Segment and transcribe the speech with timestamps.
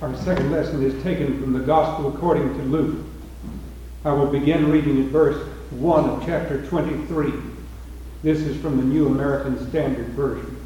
[0.00, 3.04] Our second lesson is taken from the Gospel according to Luke.
[4.04, 7.32] I will begin reading at verse 1 of chapter 23.
[8.22, 10.56] This is from the New American Standard Version.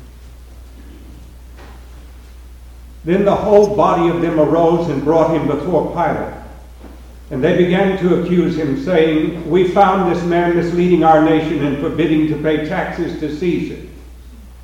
[3.07, 6.35] Then the whole body of them arose and brought him before Pilate.
[7.31, 11.79] And they began to accuse him, saying, We found this man misleading our nation and
[11.79, 13.89] forbidding to pay taxes to Caesar,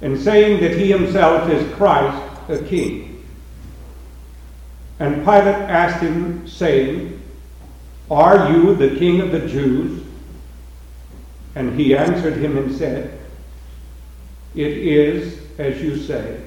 [0.02, 3.07] and saying that he himself is Christ, the king.
[5.00, 7.20] And Pilate asked him, saying,
[8.10, 10.02] Are you the king of the Jews?
[11.54, 13.18] And he answered him and said,
[14.54, 16.40] It is as you say.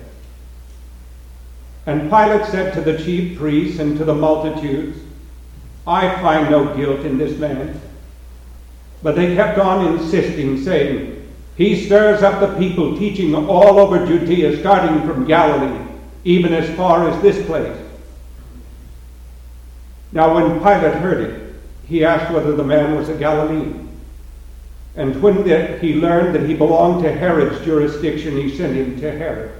[1.86, 4.99] And Pilate said to the chief priests and to the multitudes,
[5.88, 7.80] I find no guilt in this man.
[9.02, 14.60] But they kept on insisting, saying, He stirs up the people, teaching all over Judea,
[14.60, 15.86] starting from Galilee,
[16.24, 17.76] even as far as this place.
[20.12, 21.55] Now, when Pilate heard it,
[21.88, 23.90] he asked whether the man was a Galilean.
[24.96, 25.46] And when
[25.80, 29.52] he learned that he belonged to Herod's jurisdiction, he sent him to Herod,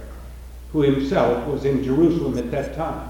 [0.72, 3.08] who himself was in Jerusalem at that time.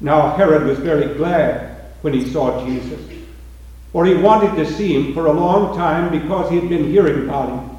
[0.00, 3.00] Now Herod was very glad when he saw Jesus,
[3.92, 7.24] for he wanted to see him for a long time because he had been hearing
[7.24, 7.78] about him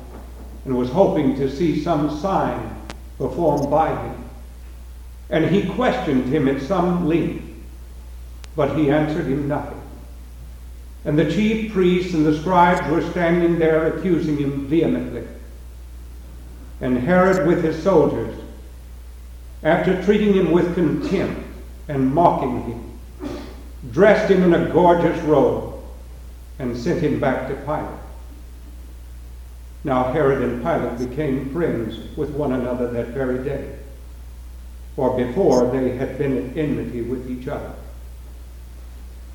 [0.66, 2.76] and was hoping to see some sign
[3.20, 4.24] performed by him.
[5.30, 7.44] And he questioned him at some length,
[8.58, 9.80] but he answered him nothing.
[11.06, 15.26] And the chief priests and the scribes were standing there accusing him vehemently.
[16.82, 18.36] And Herod, with his soldiers,
[19.64, 21.44] after treating him with contempt,
[21.88, 23.00] and mocking him,
[23.92, 25.76] dressed him in a gorgeous robe,
[26.60, 28.00] and sent him back to Pilate.
[29.84, 33.78] Now Herod and Pilate became friends with one another that very day,
[34.96, 37.74] for before they had been at enmity with each other.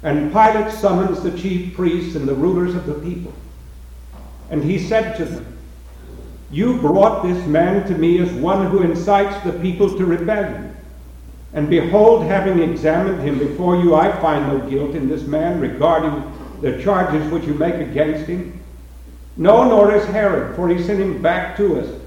[0.02, 3.32] And Pilate summons the chief priests and the rulers of the people,
[4.50, 5.58] and he said to them,
[6.50, 10.76] You brought this man to me as one who incites the people to rebellion.
[11.52, 16.32] And behold, having examined him before you, I find no guilt in this man regarding
[16.60, 18.60] the charges which you make against him.
[19.36, 22.00] No, nor is Herod, for he sent him back to us.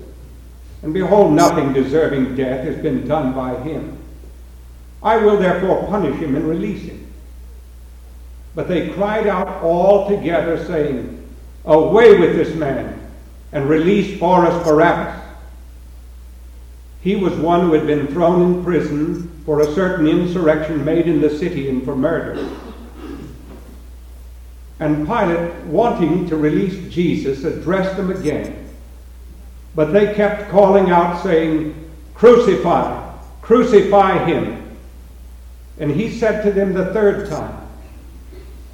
[0.84, 3.98] And behold, nothing deserving death has been done by him.
[5.02, 7.05] I will therefore punish him and release him.
[8.56, 11.22] But they cried out all together, saying,
[11.66, 13.00] Away with this man,
[13.52, 15.22] and release for us Barabbas.
[17.02, 21.22] He was one who had been thrown in prison for a certain insurrection made in
[21.22, 22.50] the city and for murder.
[24.80, 28.68] And Pilate, wanting to release Jesus, addressed them again.
[29.76, 31.74] But they kept calling out, saying,
[32.14, 34.78] Crucify, crucify him.
[35.78, 37.65] And he said to them the third time,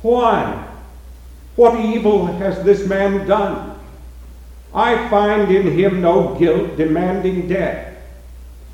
[0.02, 0.68] Why?
[1.56, 3.80] What evil has this man done?
[4.74, 7.98] I find in him no guilt demanding death.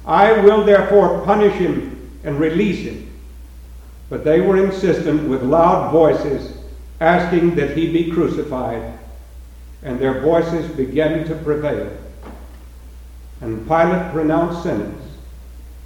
[0.06, 3.12] I will therefore punish him and release him.
[4.10, 6.56] But they were insistent with loud voices,
[7.02, 8.98] asking that he be crucified,
[9.84, 11.92] and their voices began to prevail.
[13.42, 15.04] And Pilate pronounced sentence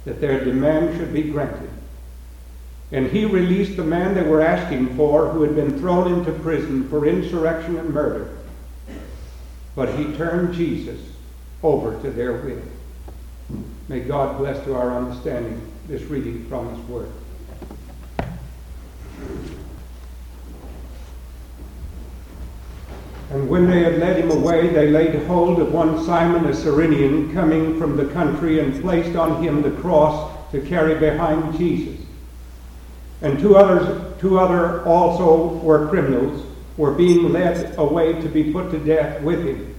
[0.04, 1.70] that their demand should be granted.
[2.92, 6.88] And he released the man they were asking for, who had been thrown into prison
[6.88, 8.36] for insurrection and murder.
[9.74, 11.00] But he turned Jesus
[11.62, 12.62] over to their will.
[13.88, 17.12] May God bless to our understanding this reading from His Word.
[23.30, 27.32] And when they had led him away, they laid hold of one Simon a Cyrenian
[27.32, 32.01] coming from the country and placed on him the cross to carry behind Jesus.
[33.22, 36.44] And two others, two other also were criminals,
[36.76, 39.74] were being led away to be put to death with him.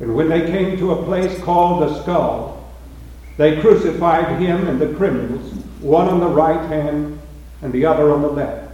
[0.00, 2.72] And when they came to a place called the skull,
[3.36, 7.18] they crucified him and the criminals, one on the right hand
[7.62, 8.72] and the other on the left.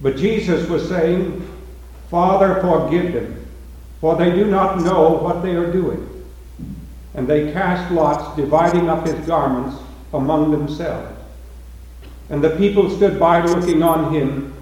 [0.00, 1.48] But Jesus was saying,
[2.10, 3.46] Father, forgive them,
[4.00, 6.02] for they do not know what they are doing.
[7.14, 9.76] And they cast lots, dividing up his garments
[10.12, 11.15] among themselves.
[12.30, 14.52] And the people stood by looking on him,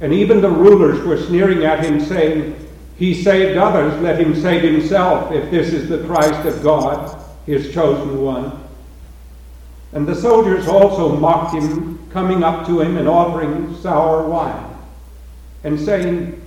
[0.00, 2.58] and even the rulers were sneering at him, saying,
[2.96, 7.72] He saved others, let him save himself, if this is the Christ of God his
[7.72, 8.60] chosen one.
[9.92, 14.76] And the soldiers also mocked him, coming up to him and offering sour wine,
[15.64, 16.42] and saying,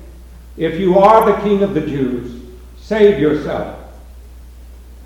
[0.58, 2.42] If you are the king of the Jews,
[2.78, 3.78] save yourself.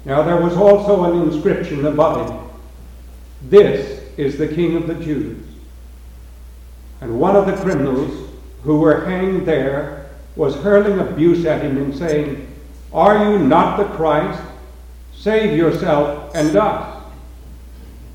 [0.05, 2.49] Now there was also an inscription above him
[3.43, 5.43] This is the King of the Jews.
[7.01, 8.29] And one of the criminals
[8.63, 12.47] who were hanged there was hurling abuse at him and saying,
[12.93, 14.41] Are you not the Christ?
[15.13, 17.03] Save yourself and us.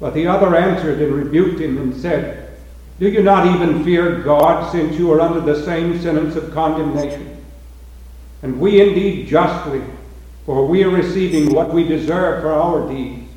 [0.00, 2.58] But the other answered and rebuked him and said,
[2.98, 7.44] Do you not even fear God, since you are under the same sentence of condemnation?
[8.42, 9.82] And we indeed justly,
[10.46, 13.27] for we are receiving what we deserve for our deeds.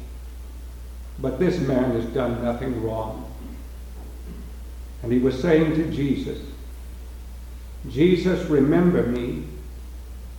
[1.22, 3.32] But this man has done nothing wrong.
[5.04, 6.40] And he was saying to Jesus,
[7.90, 9.44] Jesus, remember me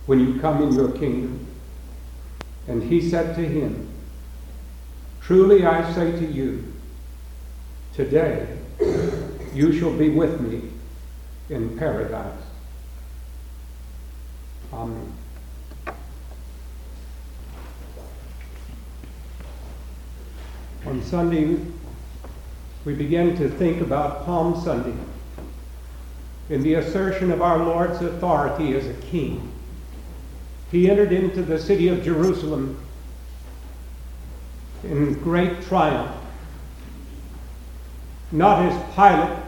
[0.05, 1.47] when you come in your kingdom.
[2.67, 3.89] And he said to him,
[5.21, 6.73] Truly I say to you,
[7.93, 8.57] today
[9.53, 10.69] you shall be with me
[11.49, 12.41] in paradise.
[14.73, 15.13] Amen.
[20.85, 21.57] On Sunday,
[22.83, 24.97] we begin to think about Palm Sunday
[26.49, 29.49] in the assertion of our Lord's authority as a king.
[30.71, 32.77] He entered into the city of Jerusalem
[34.83, 36.11] in great triumph,
[38.33, 39.39] not as Pilate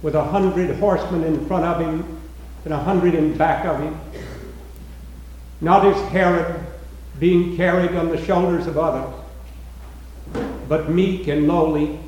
[0.00, 2.18] with a hundred horsemen in front of him
[2.64, 4.00] and a hundred in back of him,
[5.60, 6.64] not as Herod
[7.18, 9.19] being carried on the shoulders of others,
[10.70, 11.98] but meek and lowly,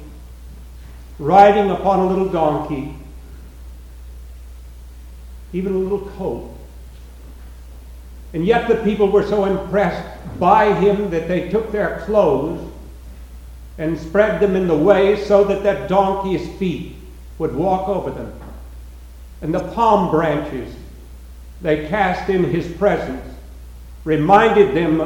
[1.18, 2.94] riding upon a little donkey,
[5.52, 6.56] even a little colt.
[8.32, 10.06] And yet the people were so impressed
[10.38, 12.70] by him that they took their clothes
[13.78, 16.94] and spread them in the way so that that donkey's feet
[17.38, 18.32] would walk over them.
[19.40, 20.72] And the palm branches
[21.62, 23.26] they cast in his presence
[24.04, 25.00] reminded them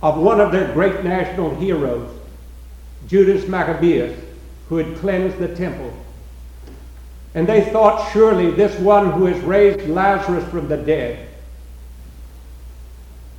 [0.00, 2.17] of one of their great national heroes,
[3.06, 4.18] Judas Maccabeus,
[4.68, 5.92] who had cleansed the temple.
[7.34, 11.28] And they thought, surely this one who has raised Lazarus from the dead,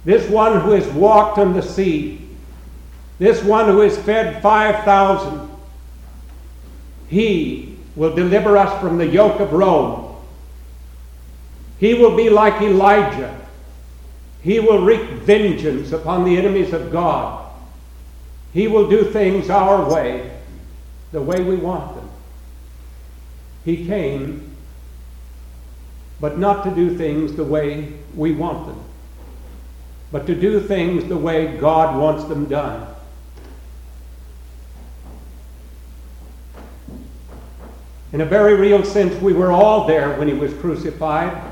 [0.05, 2.27] this one who has walked on the sea,
[3.17, 5.49] this one who has fed 5,000,
[7.09, 10.15] he will deliver us from the yoke of Rome.
[11.79, 13.35] He will be like Elijah.
[14.41, 17.48] He will wreak vengeance upon the enemies of God.
[18.53, 20.31] He will do things our way,
[21.11, 22.09] the way we want them.
[23.63, 24.55] He came,
[26.19, 28.83] but not to do things the way we want them,
[30.11, 32.87] but to do things the way God wants them done.
[38.11, 41.43] In a very real sense, we were all there when he was crucified.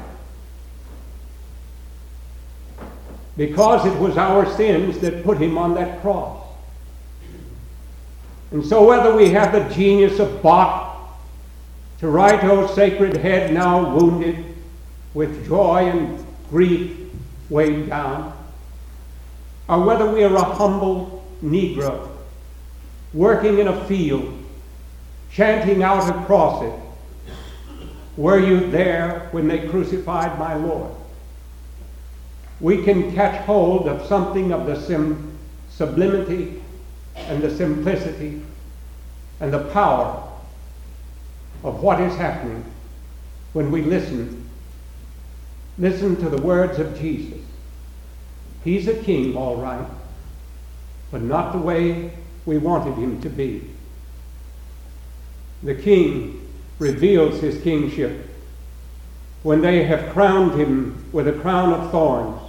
[3.36, 6.47] Because it was our sins that put him on that cross.
[8.52, 11.18] And so, whether we have the genius of Bach
[12.00, 14.46] to write, O sacred head now wounded,
[15.14, 16.96] with joy and grief
[17.50, 18.34] weighed down,
[19.68, 22.10] or whether we are a humble Negro
[23.14, 24.34] working in a field,
[25.32, 26.74] chanting out across it,
[28.16, 30.92] Were you there when they crucified my Lord?
[32.60, 35.38] We can catch hold of something of the sim-
[35.70, 36.62] sublimity
[37.28, 38.42] and the simplicity
[39.40, 40.24] and the power
[41.64, 42.64] of what is happening
[43.54, 44.50] when we listen.
[45.78, 47.40] Listen to the words of Jesus.
[48.64, 49.88] He's a king, all right,
[51.12, 52.12] but not the way
[52.46, 53.70] we wanted him to be.
[55.64, 56.48] The king
[56.80, 58.28] reveals his kingship
[59.44, 62.42] when they have crowned him with a crown of thorns,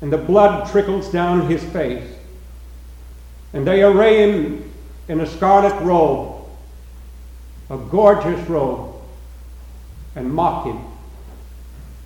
[0.00, 2.08] and the blood trickles down his face,
[3.52, 4.70] and they array him
[5.08, 6.44] in a scarlet robe,
[7.68, 8.94] a gorgeous robe,
[10.14, 10.78] and mock him.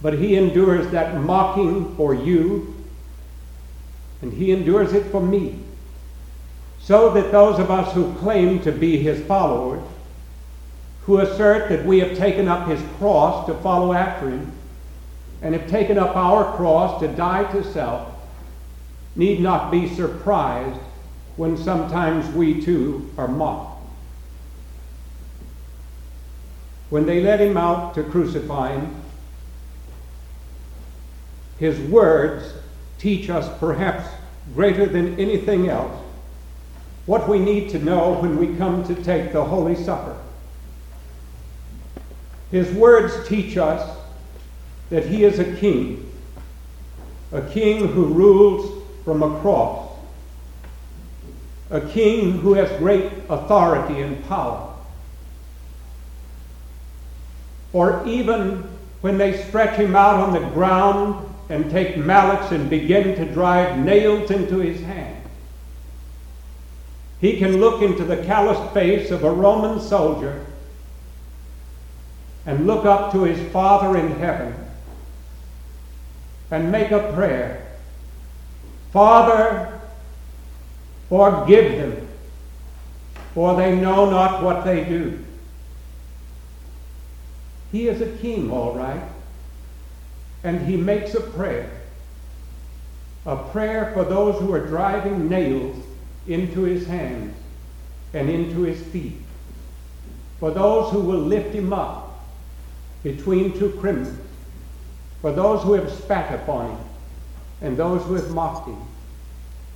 [0.03, 2.75] But he endures that mocking for you,
[4.23, 5.59] and he endures it for me,
[6.81, 9.83] so that those of us who claim to be his followers,
[11.03, 14.53] who assert that we have taken up his cross to follow after him,
[15.43, 18.13] and have taken up our cross to die to self,
[19.15, 20.81] need not be surprised
[21.37, 23.83] when sometimes we too are mocked.
[26.89, 28.95] When they led him out to crucify him,
[31.59, 32.53] his words
[32.99, 34.09] teach us perhaps
[34.55, 36.03] greater than anything else
[37.07, 40.17] what we need to know when we come to take the Holy Supper.
[42.51, 43.97] His words teach us
[44.91, 46.13] that he is a king,
[47.33, 49.86] a king who rules from a cross
[51.71, 54.73] a king who has great authority and power.
[57.73, 58.63] Or even
[59.01, 63.79] when they stretch him out on the ground and take mallets and begin to drive
[63.79, 65.29] nails into his hands.
[67.21, 70.45] He can look into the calloused face of a Roman soldier
[72.45, 74.55] and look up to his Father in heaven
[76.51, 77.67] and make a prayer
[78.93, 79.76] Father,
[81.09, 82.09] forgive them,
[83.35, 85.25] for they know not what they do.
[87.73, 89.03] He is a king, all right,
[90.43, 91.71] and he makes a prayer.
[93.27, 95.77] A prayer for those who are driving nails
[96.29, 97.37] into his hands
[98.15, 99.21] and into his feet.
[100.39, 102.25] For those who will lift him up
[103.03, 104.17] between two criminals.
[105.21, 106.79] For those who have spat upon him
[107.63, 108.79] and those who have mocked him.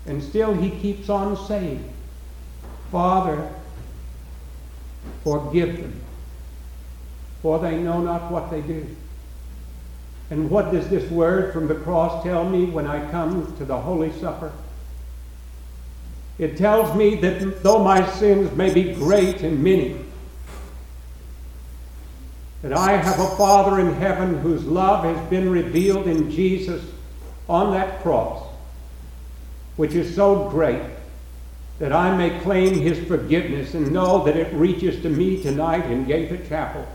[0.07, 1.93] And still he keeps on saying,
[2.91, 3.49] Father,
[5.23, 6.01] forgive them,
[7.43, 8.87] for they know not what they do.
[10.31, 13.79] And what does this word from the cross tell me when I come to the
[13.79, 14.53] Holy Supper?
[16.39, 19.97] It tells me that though my sins may be great and many,
[22.63, 26.83] that I have a Father in heaven whose love has been revealed in Jesus
[27.49, 28.50] on that cross,
[29.81, 30.83] which is so great
[31.79, 36.05] that I may claim his forgiveness and know that it reaches to me tonight in
[36.05, 36.87] Gaither Chapel.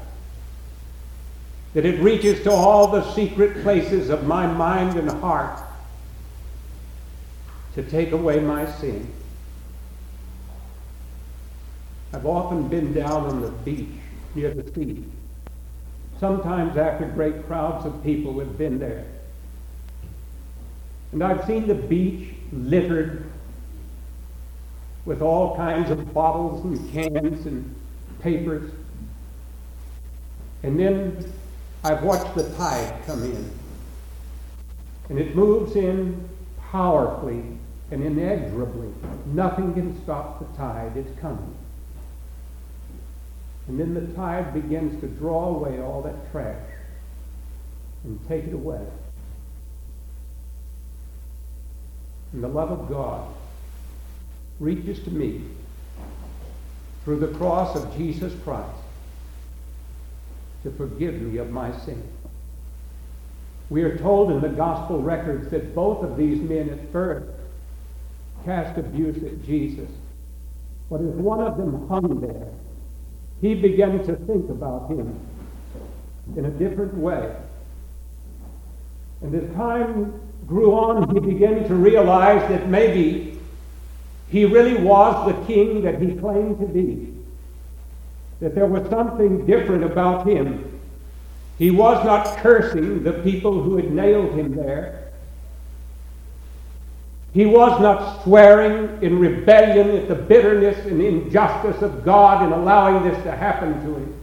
[1.73, 5.59] That it reaches to all the secret places of my mind and heart
[7.73, 9.11] to take away my sin.
[12.13, 13.89] I've often been down on the beach
[14.35, 15.03] near the sea,
[16.19, 19.07] sometimes after great crowds of people have been there.
[21.13, 23.25] And I've seen the beach littered
[25.05, 27.75] with all kinds of bottles and cans and
[28.21, 28.71] papers.
[30.63, 31.31] And then
[31.83, 33.51] I've watched the tide come in.
[35.09, 36.27] And it moves in
[36.71, 37.43] powerfully
[37.91, 38.91] and inexorably.
[39.27, 40.97] Nothing can stop the tide.
[40.97, 41.55] It's coming.
[43.67, 46.65] And then the tide begins to draw away all that trash
[48.03, 48.85] and take it away.
[52.35, 53.25] And the love of God
[54.59, 55.41] reaches to me
[57.05, 58.75] through the cross of Jesus Christ
[60.63, 62.03] to forgive me of my sin.
[63.69, 67.25] We are told in the gospel records that both of these men at first
[68.43, 69.89] cast abuse at Jesus.
[70.89, 72.49] But as one of them hung there,
[73.39, 75.17] he began to think about him
[76.35, 77.33] in a different way.
[79.21, 83.39] And as time grew on, he began to realize that maybe
[84.29, 87.13] he really was the king that he claimed to be.
[88.41, 90.79] That there was something different about him.
[91.57, 95.05] He was not cursing the people who had nailed him there.
[97.33, 103.03] He was not swearing in rebellion at the bitterness and injustice of God in allowing
[103.09, 104.13] this to happen to him.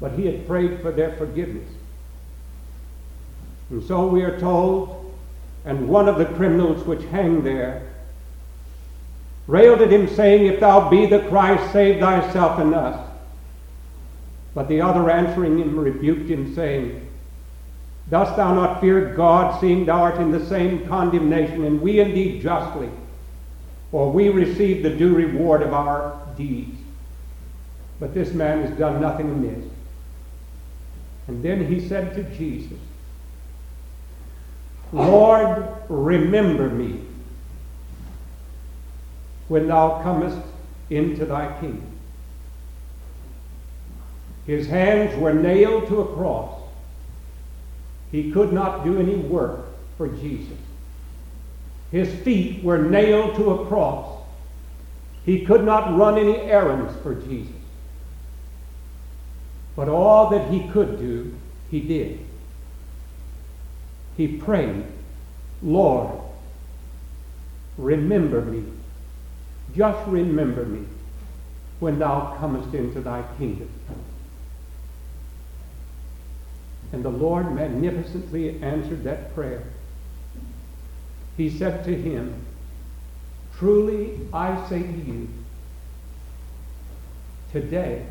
[0.00, 1.68] But he had prayed for their forgiveness.
[3.72, 5.14] And so we are told,
[5.64, 7.88] and one of the criminals which hang there
[9.46, 13.08] railed at him, saying, If thou be the Christ, save thyself and us.
[14.54, 17.08] But the other answering him rebuked him, saying,
[18.10, 22.42] Dost thou not fear God, seeing thou art in the same condemnation, and we indeed
[22.42, 22.90] justly?
[23.90, 26.78] For we receive the due reward of our deeds.
[27.98, 29.64] But this man has done nothing amiss.
[31.26, 32.78] And then he said to Jesus,
[34.92, 37.00] Lord, remember me
[39.48, 40.38] when thou comest
[40.90, 41.86] into thy kingdom.
[44.46, 46.60] His hands were nailed to a cross.
[48.10, 49.60] He could not do any work
[49.96, 50.58] for Jesus.
[51.90, 54.22] His feet were nailed to a cross.
[55.24, 57.54] He could not run any errands for Jesus.
[59.76, 61.34] But all that he could do,
[61.70, 62.20] he did.
[64.16, 64.84] He prayed,
[65.62, 66.18] Lord,
[67.78, 68.64] remember me.
[69.74, 70.86] Just remember me
[71.80, 73.68] when thou comest into thy kingdom.
[76.92, 79.64] And the Lord magnificently answered that prayer.
[81.36, 82.34] He said to him,
[83.58, 85.28] Truly I say to you,
[87.50, 88.04] today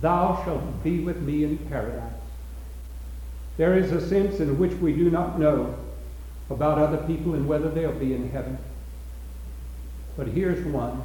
[0.00, 2.17] thou shalt be with me in paradise.
[3.58, 5.76] There is a sense in which we do not know
[6.48, 8.56] about other people and whether they'll be in heaven.
[10.16, 11.02] But here's one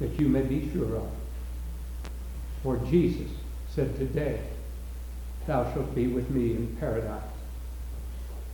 [0.00, 1.10] that you may be sure of.
[2.62, 3.30] For Jesus
[3.68, 4.40] said, Today
[5.46, 7.22] thou shalt be with me in paradise.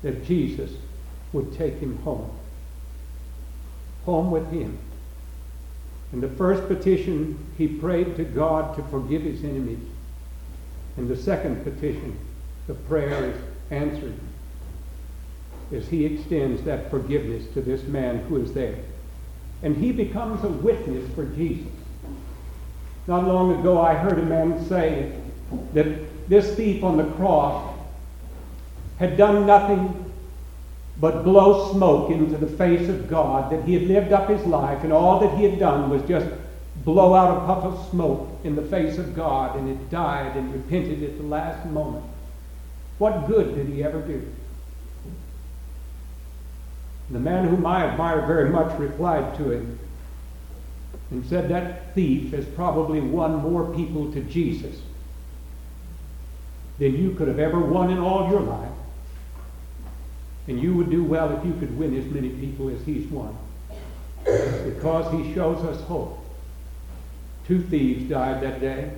[0.02, 0.72] That Jesus
[1.32, 2.30] would take him home.
[4.04, 4.78] Home with him.
[6.12, 9.86] In the first petition, he prayed to God to forgive his enemies.
[10.96, 12.18] In the second petition,
[12.66, 13.36] the prayer is
[13.70, 14.14] answered
[15.72, 18.76] as he extends that forgiveness to this man who is there.
[19.62, 21.72] And he becomes a witness for Jesus.
[23.06, 25.12] Not long ago, I heard a man say
[25.74, 27.76] that this thief on the cross
[28.98, 30.12] had done nothing
[31.00, 34.84] but blow smoke into the face of God, that he had lived up his life,
[34.84, 36.26] and all that he had done was just
[36.84, 40.52] blow out a puff of smoke in the face of God, and it died and
[40.52, 42.04] repented at the last moment.
[43.00, 44.30] What good did he ever do?
[47.08, 49.78] The man whom I admire very much replied to him
[51.10, 54.82] and said, That thief has probably won more people to Jesus
[56.78, 58.68] than you could have ever won in all your life.
[60.46, 63.34] And you would do well if you could win as many people as he's won.
[64.24, 66.22] Because he shows us hope.
[67.46, 68.92] Two thieves died that day.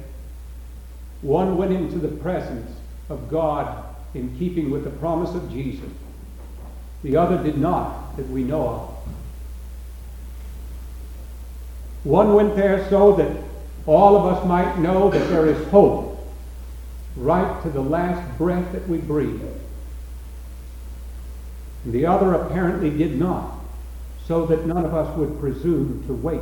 [1.20, 2.68] One went into the presence
[3.08, 5.90] of God in keeping with the promise of Jesus.
[7.02, 8.88] The other did not, that we know of.
[12.04, 13.36] One went there so that
[13.86, 16.08] all of us might know that there is hope
[17.16, 19.42] right to the last breath that we breathe.
[21.84, 23.58] And the other apparently did not,
[24.26, 26.40] so that none of us would presume to wait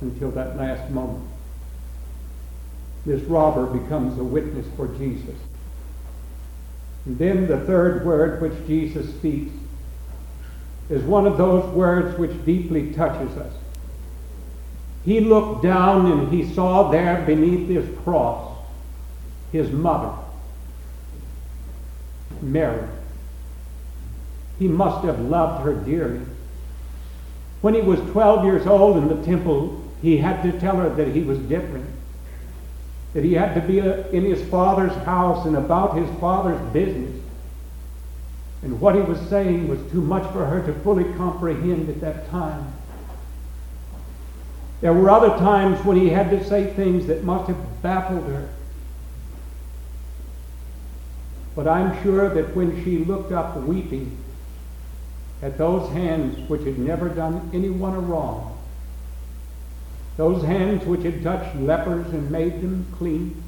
[0.00, 1.24] until that last moment.
[3.04, 5.34] This robber becomes a witness for Jesus.
[7.06, 9.52] Then the third word which Jesus speaks
[10.90, 13.52] is one of those words which deeply touches us.
[15.04, 18.56] He looked down and he saw there beneath his cross
[19.52, 20.12] his mother,
[22.42, 22.86] Mary.
[24.58, 26.20] He must have loved her dearly.
[27.60, 31.08] When he was 12 years old in the temple, he had to tell her that
[31.08, 31.86] he was different,
[33.16, 37.18] that he had to be uh, in his father's house and about his father's business.
[38.60, 42.28] And what he was saying was too much for her to fully comprehend at that
[42.28, 42.70] time.
[44.82, 48.50] There were other times when he had to say things that must have baffled her.
[51.54, 54.14] But I'm sure that when she looked up weeping
[55.40, 58.55] at those hands which had never done anyone a wrong,
[60.16, 63.42] those hands which had touched lepers and made them clean,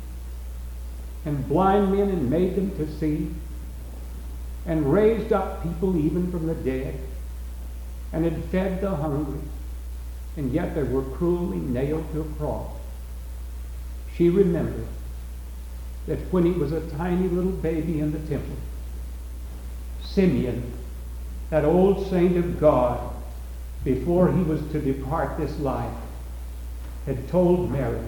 [1.24, 3.30] and blind men and made them to see,
[4.66, 6.98] and raised up people even from the dead,
[8.12, 9.40] and had fed the hungry,
[10.36, 12.70] and yet they were cruelly nailed to a cross.
[14.14, 14.86] She remembered
[16.06, 18.56] that when he was a tiny little baby in the temple,
[20.02, 20.72] Simeon,
[21.50, 23.14] that old saint of God,
[23.84, 25.94] before he was to depart this life,
[27.08, 27.98] had told Mary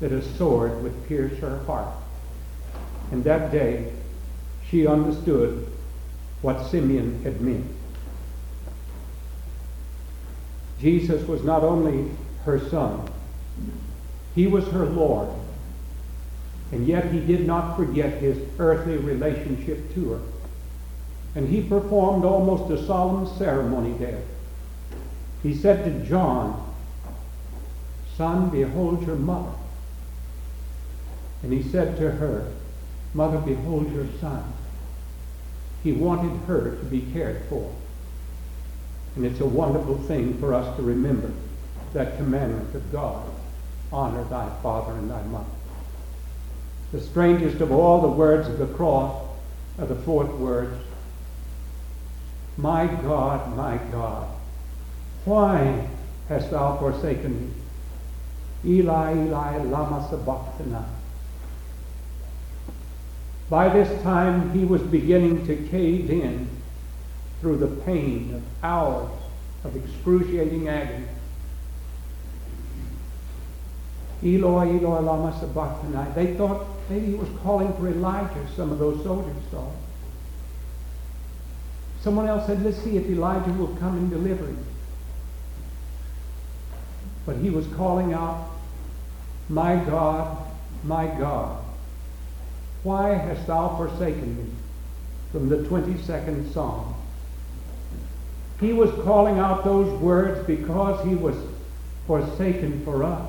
[0.00, 1.94] that a sword would pierce her heart.
[3.12, 3.92] And that day,
[4.70, 5.66] she understood
[6.40, 7.66] what Simeon had meant.
[10.80, 12.10] Jesus was not only
[12.44, 13.06] her son,
[14.34, 15.28] he was her Lord.
[16.72, 20.20] And yet he did not forget his earthly relationship to her.
[21.34, 24.22] And he performed almost a solemn ceremony there.
[25.42, 26.65] He said to John,
[28.16, 29.52] Son, behold your mother.
[31.42, 32.52] And he said to her,
[33.14, 34.52] Mother, behold your son.
[35.82, 37.72] He wanted her to be cared for.
[39.14, 41.30] And it's a wonderful thing for us to remember
[41.92, 43.26] that commandment of God
[43.92, 45.44] honor thy father and thy mother.
[46.92, 49.24] The strangest of all the words of the cross
[49.78, 50.74] are the fourth words
[52.56, 54.28] My God, my God,
[55.24, 55.88] why
[56.28, 57.52] hast thou forsaken me?
[58.66, 60.84] Eli, Eli, lama sabachthani.
[63.48, 66.48] By this time, he was beginning to cave in
[67.40, 69.08] through the pain of hours
[69.62, 71.06] of excruciating agony.
[74.24, 76.12] Eloi, Eloi, lama sabachthani.
[76.14, 79.74] They thought maybe he was calling for Elijah, some of those soldiers thought.
[82.00, 84.64] Someone else said, let's see if Elijah will come and deliver him.
[87.26, 88.48] But he was calling out,
[89.48, 90.36] My God,
[90.82, 91.62] my God,
[92.82, 94.50] why hast thou forsaken me?
[95.32, 96.94] From the 22nd Psalm.
[98.60, 101.36] He was calling out those words because he was
[102.06, 103.28] forsaken for us.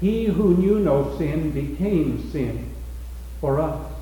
[0.00, 2.70] He who knew no sin became sin
[3.40, 3.92] for us.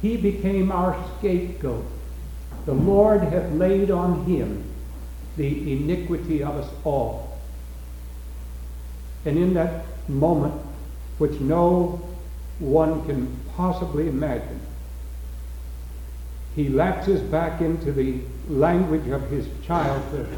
[0.00, 1.84] He became our scapegoat.
[2.64, 4.64] The Lord hath laid on him
[5.36, 7.29] the iniquity of us all.
[9.24, 10.54] And in that moment,
[11.18, 12.00] which no
[12.58, 14.60] one can possibly imagine,
[16.56, 20.28] he lapses back into the language of his childhood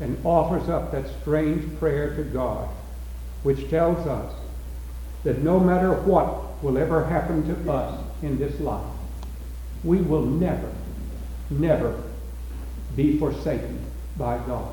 [0.00, 2.68] and offers up that strange prayer to God,
[3.42, 4.34] which tells us
[5.22, 8.84] that no matter what will ever happen to us in this life,
[9.84, 10.72] we will never,
[11.50, 12.02] never
[12.96, 13.78] be forsaken
[14.16, 14.72] by God.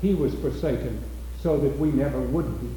[0.00, 1.02] He was forsaken
[1.42, 2.68] so that we never would be.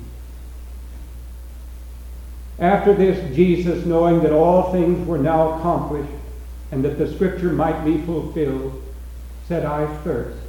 [2.60, 6.14] After this, Jesus, knowing that all things were now accomplished
[6.72, 8.82] and that the scripture might be fulfilled,
[9.48, 10.40] said, I thirst.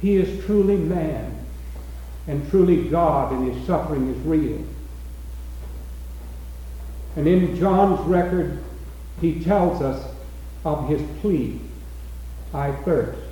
[0.00, 1.44] He is truly man
[2.26, 4.64] and truly God, and his suffering is real.
[7.16, 8.62] And in John's record,
[9.20, 10.14] he tells us
[10.64, 11.60] of his plea
[12.54, 13.29] I thirst.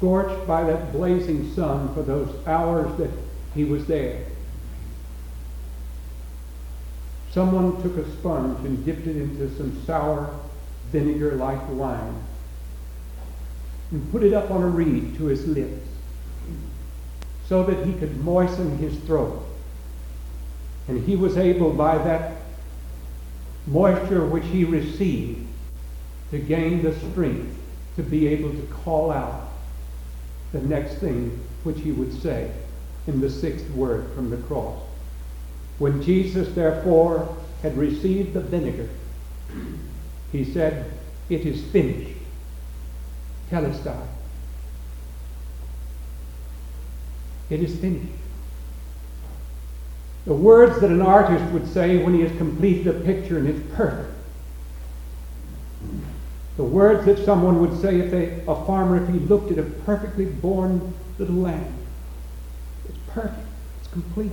[0.00, 3.10] Scorched by that blazing sun for those hours that
[3.54, 4.24] he was there.
[7.32, 10.34] Someone took a sponge and dipped it into some sour
[10.90, 12.14] vinegar like wine
[13.90, 15.86] and put it up on a reed to his lips
[17.46, 19.44] so that he could moisten his throat.
[20.88, 22.40] And he was able, by that
[23.66, 25.46] moisture which he received,
[26.30, 27.54] to gain the strength
[27.96, 29.49] to be able to call out
[30.52, 32.50] the next thing which he would say
[33.06, 34.80] in the sixth word from the cross.
[35.78, 38.88] When Jesus, therefore, had received the vinegar,
[40.32, 40.90] he said,
[41.28, 42.18] It is finished.
[43.50, 44.06] Telestai.
[47.48, 48.12] It is finished.
[50.26, 53.74] The words that an artist would say when he has completed a picture and it's
[53.74, 54.14] perfect.
[56.60, 59.62] The words that someone would say if they, a farmer, if he looked at a
[59.62, 61.72] perfectly born little lamb.
[62.86, 63.48] It's perfect.
[63.78, 64.30] It's complete.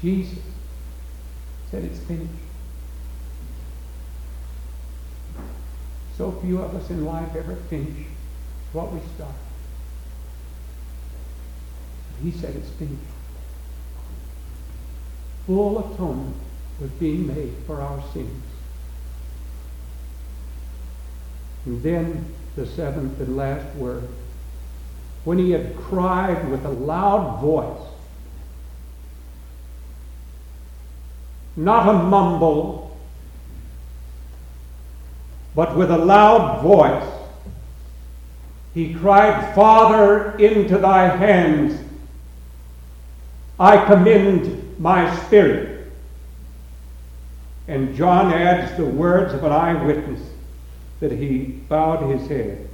[0.00, 0.38] Jesus
[1.68, 2.30] said it's finished.
[6.16, 8.06] So few of us in life ever finish
[8.72, 9.34] what we start.
[12.22, 13.02] He said it's finished.
[15.46, 16.36] Full atonement
[16.80, 18.44] was being made for our sins.
[21.66, 22.24] And then
[22.54, 24.08] the seventh and last word.
[25.24, 27.82] When he had cried with a loud voice,
[31.56, 32.96] not a mumble,
[35.54, 37.12] but with a loud voice,
[38.72, 41.82] he cried, Father, into thy hands
[43.58, 45.90] I commend my spirit.
[47.66, 50.20] And John adds the words of an eyewitness
[51.00, 52.68] that he bowed his head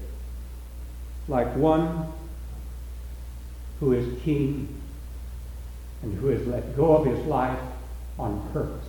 [1.28, 2.12] like one
[3.80, 4.68] who is keen
[6.02, 7.58] and who has let go of his life
[8.18, 8.88] on purpose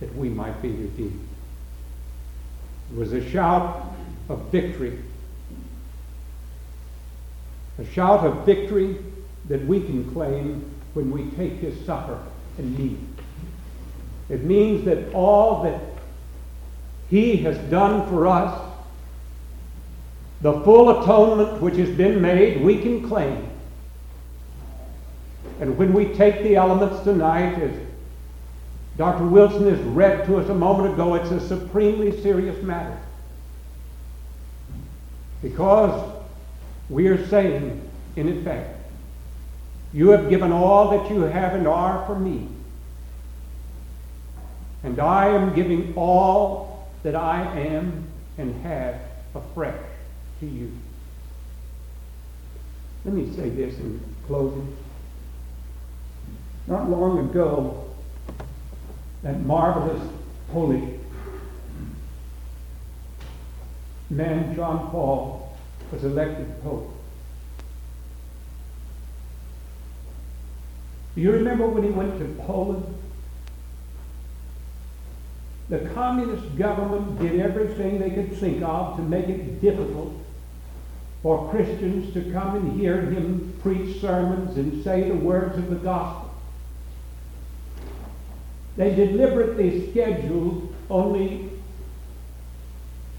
[0.00, 1.28] that we might be redeemed.
[2.90, 3.94] It was a shout
[4.28, 4.98] of victory.
[7.78, 8.98] A shout of victory
[9.48, 12.18] that we can claim when we take his supper
[12.58, 12.98] and meat.
[14.28, 15.80] It means that all that
[17.12, 18.58] he has done for us,
[20.40, 23.50] the full atonement which has been made, we can claim.
[25.60, 27.70] And when we take the elements tonight, as
[28.96, 29.26] Dr.
[29.26, 32.98] Wilson has read to us a moment ago, it's a supremely serious matter.
[35.42, 36.14] Because
[36.88, 38.74] we are saying, in effect,
[39.92, 42.48] you have given all that you have and are for me.
[44.82, 46.71] And I am giving all
[47.02, 48.06] that I am
[48.38, 49.00] and have
[49.34, 49.82] afresh
[50.40, 50.72] to you.
[53.04, 54.76] Let me say this in closing.
[56.66, 57.90] Not long ago,
[59.22, 60.02] that marvelous
[60.52, 61.00] holy
[64.10, 65.56] man, John Paul,
[65.90, 66.94] was elected Pope.
[71.14, 72.84] Do you remember when he went to Poland?
[75.72, 80.12] The communist government did everything they could think of to make it difficult
[81.22, 85.76] for Christians to come and hear him preach sermons and say the words of the
[85.76, 86.30] gospel.
[88.76, 91.48] They deliberately scheduled only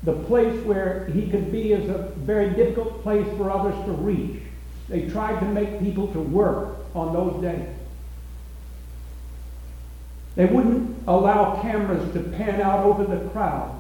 [0.04, 4.44] the place where he could be as a very difficult place for others to reach.
[4.90, 7.68] They tried to make people to work on those days.
[10.36, 13.80] They wouldn't allow cameras to pan out over the crowd.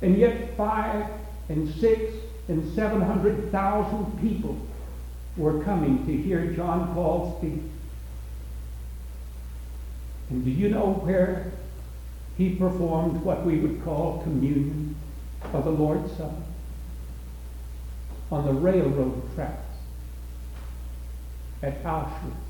[0.00, 1.06] And yet five
[1.48, 2.14] and six
[2.48, 4.58] and seven hundred thousand people
[5.36, 7.60] were coming to hear John Paul speak.
[10.30, 11.52] And do you know where
[12.36, 14.96] he performed what we would call communion
[15.52, 16.42] of the Lord's Supper?
[18.30, 19.64] On the railroad tracks
[21.62, 22.47] at Auschwitz.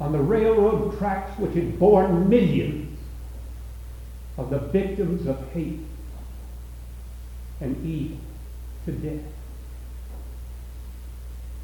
[0.00, 2.98] On the railroad tracks which had borne millions
[4.36, 5.80] of the victims of hate
[7.60, 8.18] and evil
[8.86, 9.24] to death.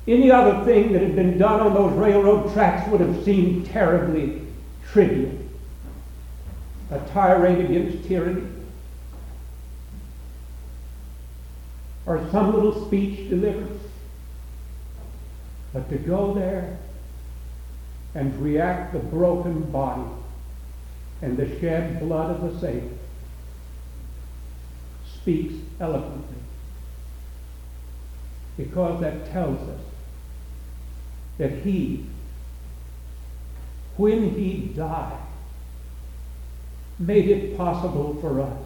[0.06, 4.42] Any other thing that had been done on those railroad tracks would have seemed terribly
[4.84, 5.32] trivial.
[6.90, 8.46] A tirade against tyranny,
[12.04, 13.80] or some little speech delivered.
[15.72, 16.76] But to go there
[18.14, 20.08] and react the broken body
[21.22, 22.90] and the shed blood of the Savior
[25.20, 26.36] speaks eloquently.
[28.56, 29.80] Because that tells us
[31.38, 32.06] that he,
[33.96, 35.18] when he died,
[36.98, 38.58] made it possible for us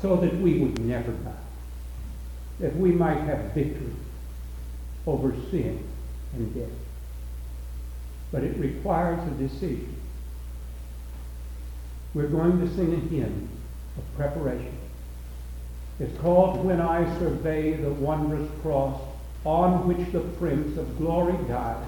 [0.00, 1.32] so that we would never die,
[2.60, 3.92] that we might have victory
[5.06, 5.84] over sin
[6.34, 6.89] and death.
[8.32, 9.94] But it requires a decision.
[12.14, 13.48] We're going to sing a hymn
[13.96, 14.76] of preparation.
[15.98, 19.00] It's called When I Survey the Wondrous Cross
[19.44, 21.84] on which the Prince of Glory died.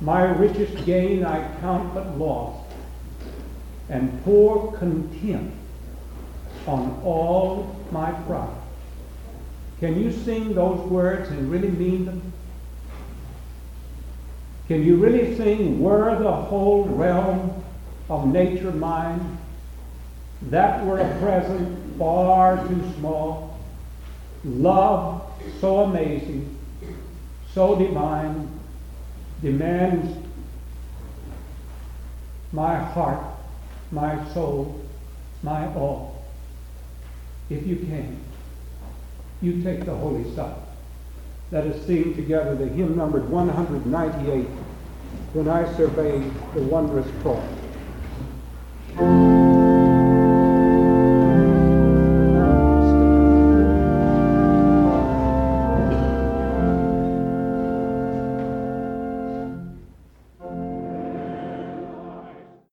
[0.00, 2.60] My richest gain I count but loss,
[3.88, 5.54] and pour contempt
[6.66, 8.56] on all my pride.
[9.78, 12.32] Can you sing those words and really mean them?
[14.72, 17.62] Can you really sing, Were the whole realm
[18.08, 19.36] of nature mine?
[20.48, 23.60] That were a present far too small.
[24.46, 25.30] Love
[25.60, 26.56] so amazing,
[27.52, 28.48] so divine,
[29.42, 30.16] demands
[32.50, 33.26] my heart,
[33.90, 34.80] my soul,
[35.42, 36.24] my all.
[37.50, 38.18] If you can,
[39.42, 40.61] you take the Holy Supper.
[41.52, 44.46] Let us sing together the hymn numbered 198,
[45.34, 46.18] When I Survey
[46.54, 47.61] the Wondrous Cross.